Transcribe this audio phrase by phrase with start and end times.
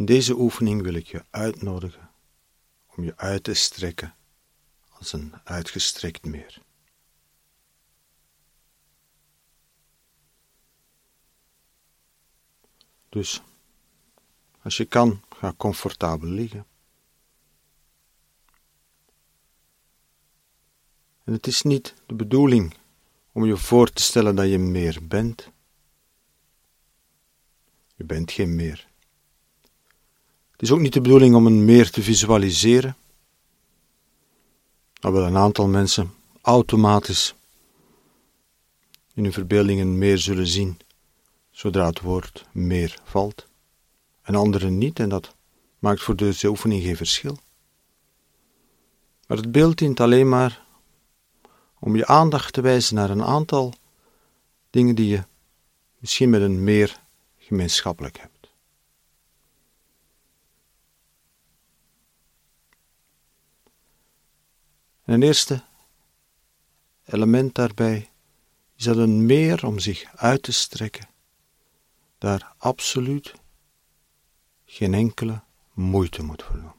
[0.00, 2.10] In deze oefening wil ik je uitnodigen
[2.86, 4.14] om je uit te strekken
[4.88, 6.62] als een uitgestrekt meer.
[13.08, 13.42] Dus
[14.62, 16.66] als je kan, ga comfortabel liggen.
[21.24, 22.74] En het is niet de bedoeling
[23.32, 25.50] om je voor te stellen dat je meer bent.
[27.96, 28.89] Je bent geen meer.
[30.60, 32.96] Het is ook niet de bedoeling om een meer te visualiseren.
[35.00, 37.34] Alhoewel een aantal mensen automatisch
[39.14, 40.78] in hun verbeelding een meer zullen zien
[41.50, 43.46] zodra het woord meer valt,
[44.22, 45.34] en anderen niet, en dat
[45.78, 47.38] maakt voor deze oefening geen verschil.
[49.26, 50.64] Maar het beeld dient alleen maar
[51.78, 53.74] om je aandacht te wijzen naar een aantal
[54.70, 55.24] dingen die je
[55.98, 57.00] misschien met een meer
[57.38, 58.39] gemeenschappelijk hebt.
[65.10, 65.62] En een eerste
[67.04, 68.10] element daarbij
[68.76, 71.08] is dat een meer om zich uit te strekken
[72.18, 73.34] daar absoluut
[74.64, 76.72] geen enkele moeite moet voor doen.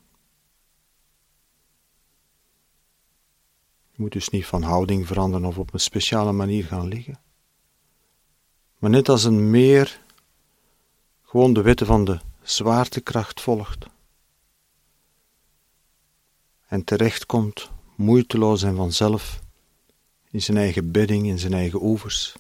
[3.92, 7.20] Je moet dus niet van houding veranderen of op een speciale manier gaan liggen.
[8.78, 10.02] Maar net als een meer
[11.22, 13.86] gewoon de wetten van de zwaartekracht volgt
[16.68, 19.42] en terechtkomt moeiteloos en vanzelf
[20.30, 22.36] in zijn eigen bedding, in zijn eigen oevers,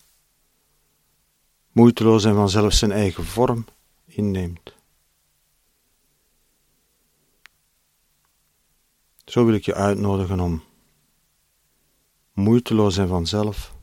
[1.71, 3.65] moeiteloos en vanzelf zijn eigen vorm
[4.05, 4.75] inneemt.
[9.25, 10.63] Zo wil ik je uitnodigen om
[12.33, 13.75] moeiteloos en vanzelf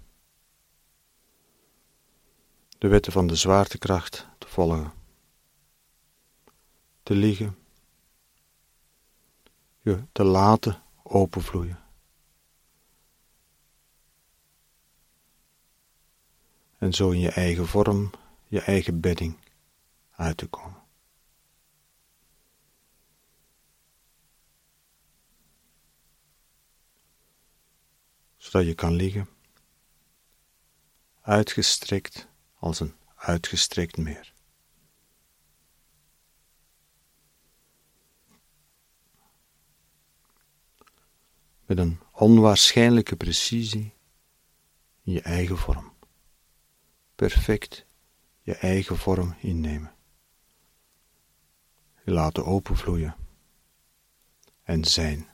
[2.78, 4.92] de wetten van de zwaartekracht te volgen,
[7.02, 7.56] te liggen,
[9.80, 11.78] je te laten openvloeien.
[16.78, 18.10] En zo in je eigen vorm,
[18.46, 19.38] je eigen bedding
[20.10, 20.86] uit te komen.
[28.48, 29.28] zodat je kan liggen,
[31.20, 34.32] uitgestrekt als een uitgestrekt meer.
[41.68, 43.94] Met een onwaarschijnlijke precisie
[45.02, 45.92] in je eigen vorm.
[47.14, 47.84] Perfect
[48.40, 49.94] je eigen vorm innemen.
[52.04, 53.16] Je laten openvloeien
[54.62, 55.28] en zijn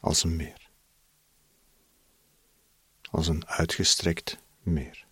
[0.00, 0.70] als een meer
[3.10, 5.06] als een uitgestrekt meer.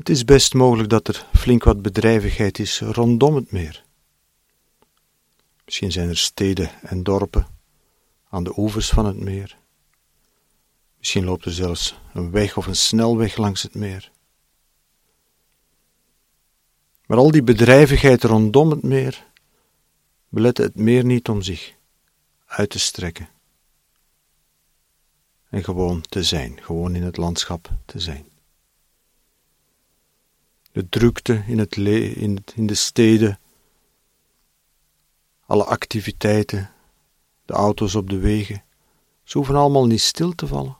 [0.00, 3.84] Het is best mogelijk dat er flink wat bedrijvigheid is rondom het meer.
[5.64, 7.46] Misschien zijn er steden en dorpen
[8.28, 9.56] aan de oevers van het meer.
[10.98, 14.10] Misschien loopt er zelfs een weg of een snelweg langs het meer.
[17.06, 19.26] Maar al die bedrijvigheid rondom het meer
[20.28, 21.74] beletten het meer niet om zich
[22.46, 23.28] uit te strekken.
[25.50, 28.30] En gewoon te zijn, gewoon in het landschap te zijn.
[30.72, 33.38] De drukte in, het in, in de steden,
[35.46, 36.70] alle activiteiten,
[37.44, 38.64] de auto's op de wegen,
[39.22, 40.78] ze hoeven allemaal niet stil te vallen.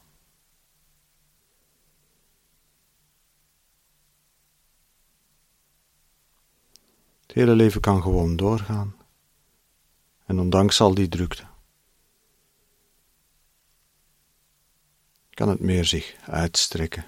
[7.21, 8.97] Het hele leven kan gewoon doorgaan.
[10.25, 11.47] En ondanks al die drukte
[15.31, 17.05] kan het meer zich uitstrekken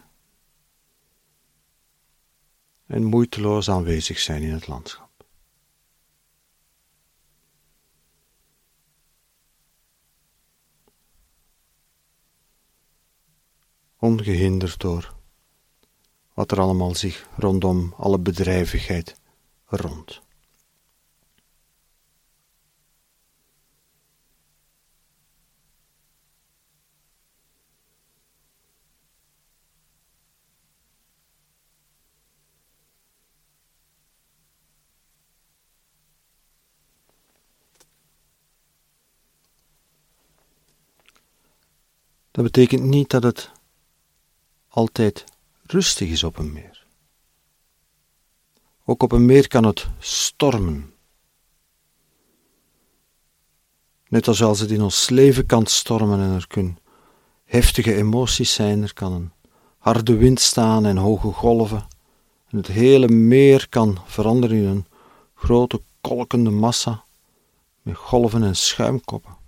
[2.86, 5.10] en moeiteloos aanwezig zijn in het landschap.
[13.98, 15.14] Ongehinderd door
[16.34, 19.16] wat er allemaal zich rondom alle bedrijvigheid
[19.66, 20.22] rond.
[42.42, 43.50] Dat betekent niet dat het
[44.68, 45.24] altijd
[45.66, 46.86] rustig is op een meer.
[48.84, 50.94] Ook op een meer kan het stormen.
[54.08, 56.78] Net als het in ons leven kan stormen en er kunnen
[57.44, 59.32] heftige emoties zijn, er kan een
[59.78, 61.86] harde wind staan en hoge golven.
[62.48, 64.86] En het hele meer kan veranderen in een
[65.34, 67.04] grote kolkende massa
[67.82, 69.41] met golven en schuimkoppen.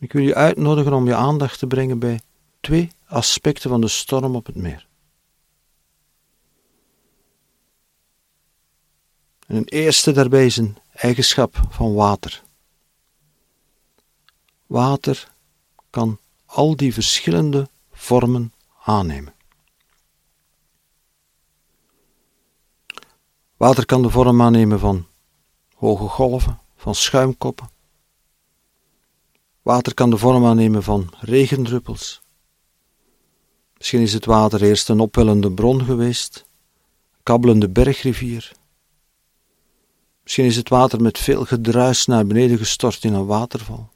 [0.00, 2.20] Ik wil je uitnodigen om je aandacht te brengen bij
[2.60, 4.86] twee aspecten van de storm op het meer.
[9.46, 12.42] En een eerste daarbij is een eigenschap van water.
[14.66, 15.32] Water
[15.90, 18.52] kan al die verschillende vormen
[18.82, 19.34] aannemen.
[23.56, 25.06] Water kan de vorm aannemen van
[25.74, 27.69] hoge golven, van schuimkoppen.
[29.62, 32.20] Water kan de vorm aannemen van regendruppels.
[33.76, 36.44] Misschien is het water eerst een opwellende bron geweest,
[37.12, 38.52] een kabbelende bergrivier.
[40.22, 43.90] Misschien is het water met veel gedruis naar beneden gestort in een waterval.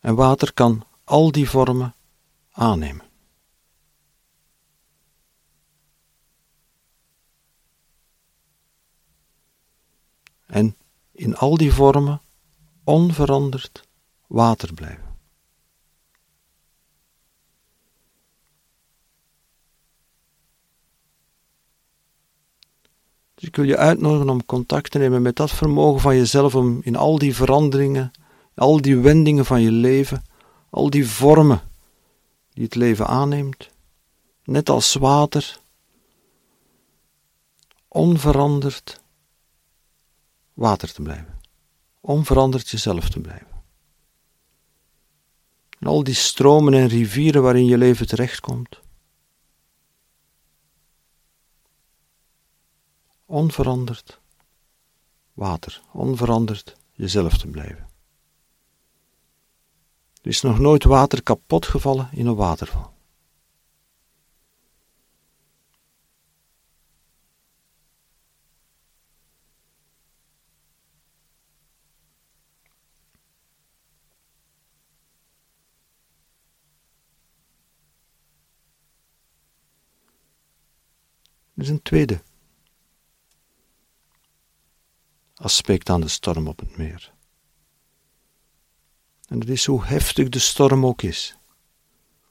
[0.00, 1.94] En water kan al die vormen
[2.50, 3.10] aannemen.
[10.46, 10.76] En
[11.12, 12.20] in al die vormen
[12.84, 13.88] onveranderd
[14.26, 15.10] water blijven.
[23.34, 26.80] Dus ik wil je uitnodigen om contact te nemen met dat vermogen van jezelf om
[26.82, 28.10] in al die veranderingen,
[28.54, 30.24] al die wendingen van je leven,
[30.70, 31.60] al die vormen
[32.50, 33.70] die het leven aanneemt,
[34.44, 35.60] net als water,
[37.88, 39.01] onveranderd
[40.62, 41.40] water te blijven,
[42.00, 43.62] onveranderd jezelf te blijven.
[45.78, 48.80] En al die stromen en rivieren waarin je leven terechtkomt,
[53.24, 54.20] onveranderd
[55.32, 57.90] water, onveranderd jezelf te blijven.
[60.22, 62.91] Er is nog nooit water kapot gevallen in een waterval.
[81.62, 82.22] Is een tweede
[85.34, 87.12] aspect aan de storm op het meer.
[89.28, 91.36] En dat is hoe heftig de storm ook is.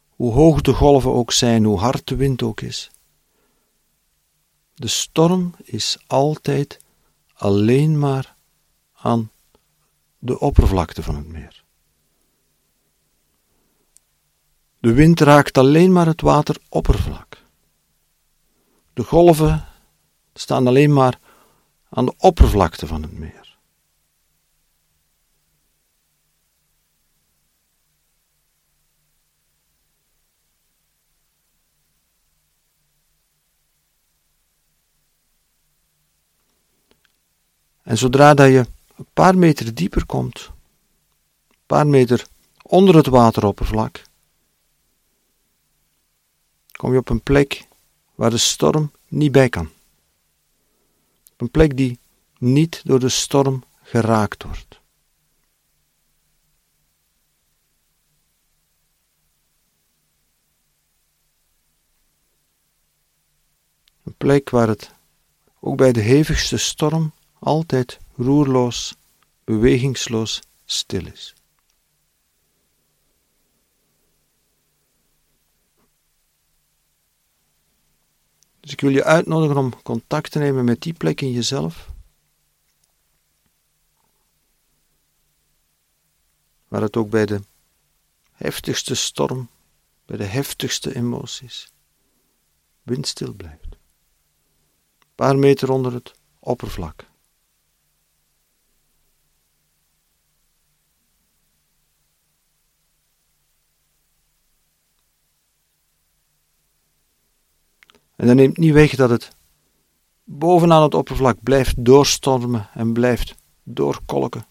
[0.10, 2.92] Hoe hoog de golven ook zijn, hoe hard de wind ook is.
[4.74, 6.80] De storm is altijd
[7.34, 8.36] alleen maar
[8.94, 9.32] aan
[10.20, 11.64] de oppervlakte van het meer.
[14.80, 17.41] De wind raakt alleen maar het wateroppervlak.
[18.94, 19.66] De golven
[20.34, 21.20] staan alleen maar
[21.90, 23.58] aan de oppervlakte van het meer.
[37.84, 38.66] En zodra dat je
[38.96, 40.52] een paar meter dieper komt,
[41.48, 42.26] een paar meter
[42.62, 44.04] onder het wateroppervlak,
[46.72, 47.70] kom je op een plek
[48.22, 49.70] waar de storm niet bij kan.
[51.38, 52.00] Een plek die
[52.38, 54.80] niet door de storm geraakt wordt.
[64.04, 64.92] Een plek waar het
[65.60, 68.96] ook bij de hevigste storm altijd roerloos,
[69.44, 71.34] bewegingsloos stil is.
[78.72, 81.90] Dus ik wil je uitnodigen om contact te nemen met die plek in jezelf.
[86.68, 87.42] Waar het ook bij de
[88.32, 89.50] heftigste storm,
[90.06, 91.72] bij de heftigste emoties,
[92.84, 93.66] windstil blijft.
[93.66, 97.06] Een paar meter onder het oppervlak.
[108.22, 109.36] En dat neemt niet weg dat het
[110.24, 114.46] bovenaan het oppervlak blijft doorstormen en blijft doorkolken.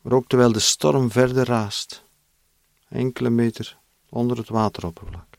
[0.00, 2.04] Maar ook terwijl de storm verder raast,
[2.88, 5.38] enkele meter onder het wateroppervlak.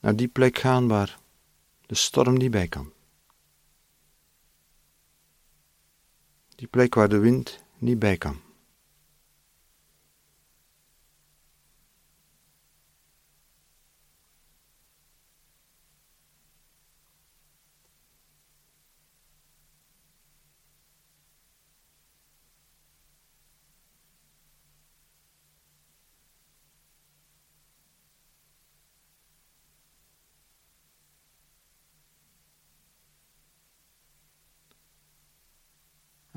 [0.00, 1.18] Naar die plek gaan waar
[1.86, 2.92] de storm niet bij kan.
[6.62, 8.36] Die plek waar de wind niet bij kan.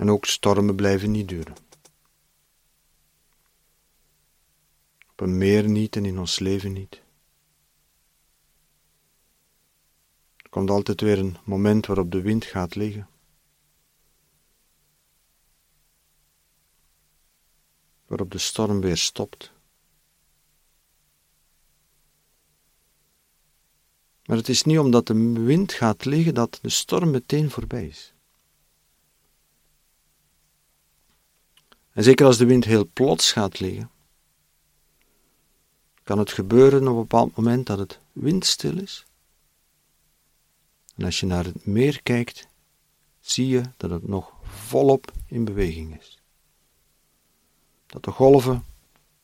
[0.05, 1.55] En ook stormen blijven niet duren.
[5.12, 7.01] Op een meer niet en in ons leven niet.
[10.38, 13.09] Er komt altijd weer een moment waarop de wind gaat liggen.
[18.05, 19.51] Waarop de storm weer stopt.
[24.25, 28.14] Maar het is niet omdat de wind gaat liggen dat de storm meteen voorbij is.
[31.95, 33.89] En zeker als de wind heel plots gaat liggen,
[36.03, 39.05] kan het gebeuren op een bepaald moment dat het windstil is.
[40.95, 42.47] En als je naar het meer kijkt,
[43.19, 46.21] zie je dat het nog volop in beweging is.
[47.85, 48.65] Dat de golven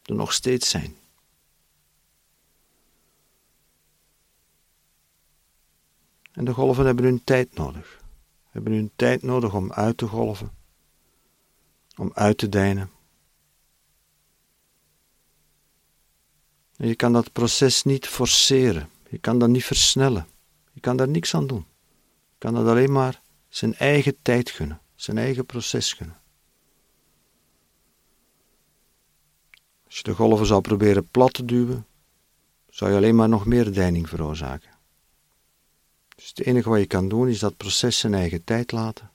[0.04, 0.96] er nog steeds zijn.
[6.32, 8.02] En de golven hebben hun tijd nodig.
[8.50, 10.60] Hebben hun tijd nodig om uit te golven
[12.02, 12.92] om uit te dijnen.
[16.76, 20.28] En je kan dat proces niet forceren, je kan dat niet versnellen,
[20.72, 21.66] je kan daar niks aan doen.
[22.32, 26.20] Je kan dat alleen maar zijn eigen tijd gunnen, zijn eigen proces gunnen.
[29.86, 31.86] Als je de golven zou proberen plat te duwen,
[32.70, 34.72] zou je alleen maar nog meer deining veroorzaken.
[36.16, 39.12] Dus het enige wat je kan doen is dat proces zijn eigen tijd laten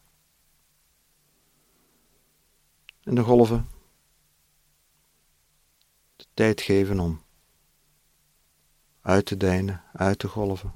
[3.07, 3.69] en de golven.
[6.17, 7.23] De tijd geven om.
[9.01, 10.75] Uit te dijnen, uit te golven,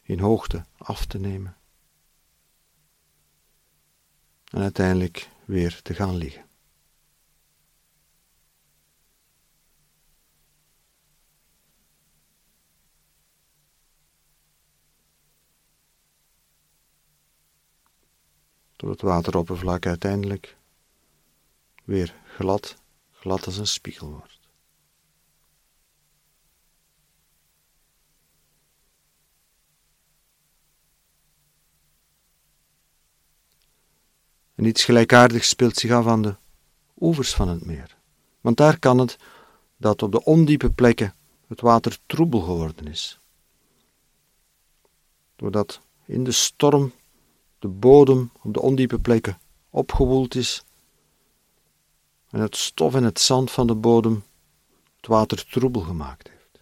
[0.00, 1.56] in hoogte af te nemen.
[4.44, 6.48] En uiteindelijk weer te gaan liggen.
[18.76, 20.58] Tot het wateroppervlak uiteindelijk
[21.84, 22.76] weer glad,
[23.10, 24.38] glad als een spiegel wordt.
[34.54, 36.36] En iets gelijkaardigs speelt zich af aan de
[36.98, 37.96] oevers van het meer.
[38.40, 39.16] Want daar kan het
[39.76, 41.14] dat op de ondiepe plekken
[41.46, 43.20] het water troebel geworden is.
[45.36, 46.92] Doordat in de storm
[47.58, 49.38] de bodem op de ondiepe plekken
[49.70, 50.64] opgewoeld is
[52.30, 54.24] en het stof en het zand van de bodem
[54.96, 56.60] het water troebel gemaakt heeft.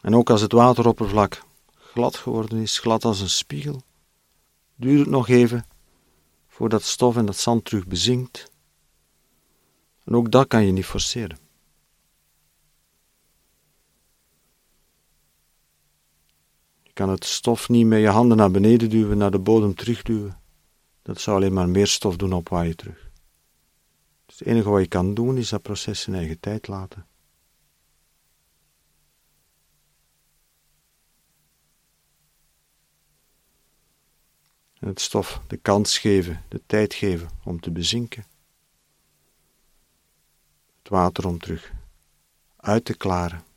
[0.00, 1.42] En ook als het wateroppervlak
[1.74, 3.82] glad geworden is, glad als een spiegel,
[4.74, 5.66] duurt het nog even
[6.48, 8.50] voordat stof en dat zand terug bezinkt.
[10.04, 11.38] En ook dat kan je niet forceren.
[16.82, 20.40] Je kan het stof niet met je handen naar beneden duwen, naar de bodem terugduwen.
[21.08, 23.10] Dat zou alleen maar meer stof doen opwaaien terug.
[24.26, 27.06] Dus het enige wat je kan doen is dat proces zijn eigen tijd laten.
[34.74, 38.26] En het stof de kans geven, de tijd geven om te bezinken.
[40.78, 41.72] Het water om terug
[42.56, 43.47] uit te klaren.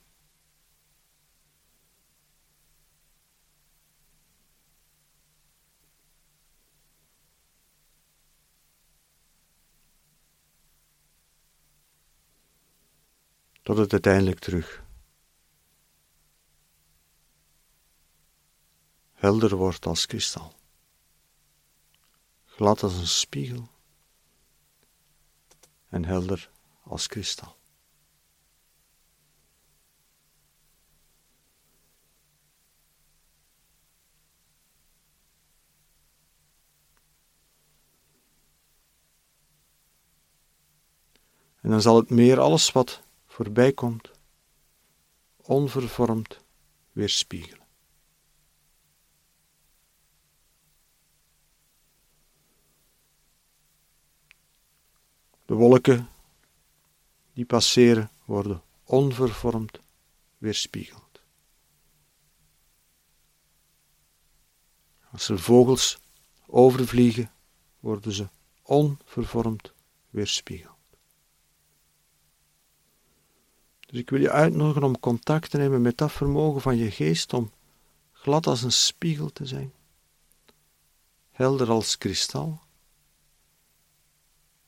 [13.61, 14.83] Tot het uiteindelijk terug.
[19.11, 20.53] Helder wordt als kristal,
[22.45, 23.69] glad als een spiegel.
[25.89, 26.49] En helder
[26.83, 27.59] als kristal.
[41.61, 43.01] En dan zal het meer alles wat
[43.31, 44.11] voorbij komt,
[45.37, 46.39] onvervormd
[46.91, 47.67] weerspiegelen.
[55.45, 56.09] De wolken
[57.33, 59.79] die passeren worden onvervormd
[60.37, 61.21] weerspiegeld.
[65.11, 65.99] Als er vogels
[66.45, 67.31] overvliegen,
[67.79, 68.27] worden ze
[68.61, 69.73] onvervormd
[70.09, 70.80] weerspiegeld.
[73.91, 77.33] Dus ik wil je uitnodigen om contact te nemen met dat vermogen van je geest
[77.33, 77.51] om
[78.11, 79.73] glad als een spiegel te zijn,
[81.31, 82.61] helder als kristal.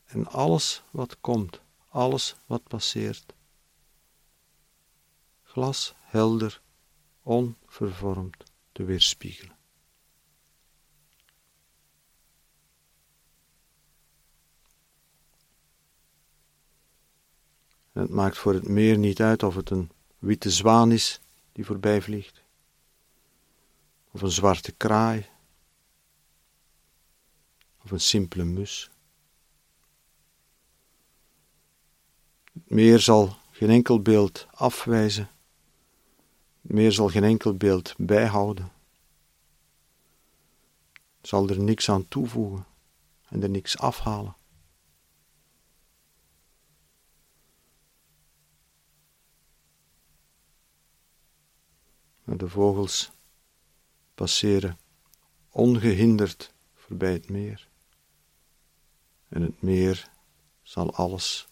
[0.06, 3.34] En alles wat komt, alles wat passeert,
[5.44, 6.62] glas helder,
[7.22, 9.56] onvervormd te weerspiegelen.
[17.94, 21.22] Het maakt voor het meer niet uit of het een witte zwaan is
[21.52, 22.44] die voorbij vliegt,
[24.12, 25.26] of een zwarte kraai,
[27.84, 28.92] of een simpele mus.
[32.54, 35.30] Het meer zal geen enkel beeld afwijzen,
[36.62, 38.72] het meer zal geen enkel beeld bijhouden,
[41.22, 42.66] zal er niks aan toevoegen
[43.30, 44.36] en er niks afhalen.
[52.26, 53.12] De vogels
[54.16, 54.80] passeren
[55.50, 57.70] ongehinderd voorbij het meer.
[59.30, 60.10] En het meer
[60.62, 61.48] zal alles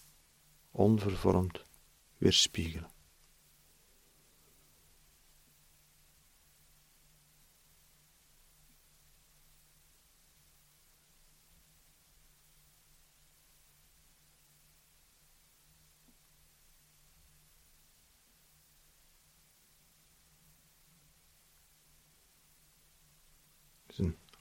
[0.70, 1.62] onvervormd
[2.18, 2.91] weerspiegelen.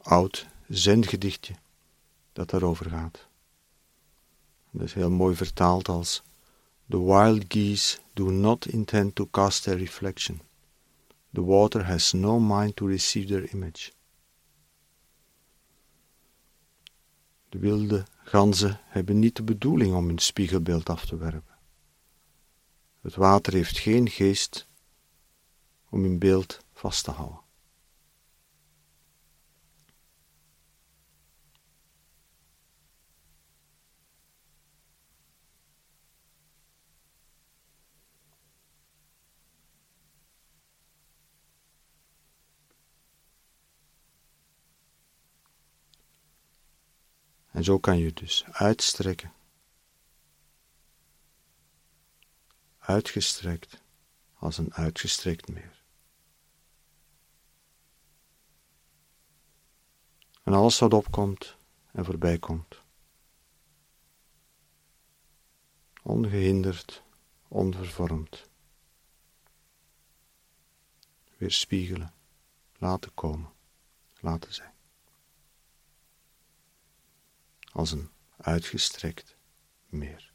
[0.04, 1.56] Oud zendgedichtje
[2.34, 3.28] dat daarover gaat.
[4.72, 6.24] Dat is heel mooi vertaald als
[6.90, 10.42] The wild geese do not intend to cast their reflection.
[11.34, 13.92] The water has no mind to receive their image.
[17.50, 21.58] De wilde ganzen hebben niet de bedoeling om hun spiegelbeeld af te werpen.
[23.02, 24.68] Het water heeft geen geest
[25.90, 27.41] om hun beeld vast te houden.
[47.62, 49.34] En zo kan je dus uitstrekken.
[52.78, 53.82] Uitgestrekt
[54.34, 55.84] als een uitgestrekt meer.
[60.44, 61.56] En alles wat opkomt
[61.92, 62.82] en voorbij komt.
[66.04, 67.04] Ongehinderd,
[67.48, 68.50] onvervormd.
[71.38, 72.14] Weerspiegelen,
[72.78, 73.54] laten komen,
[74.20, 74.71] laten zijn
[77.72, 79.38] als een uitgestrekt
[79.86, 80.31] meer.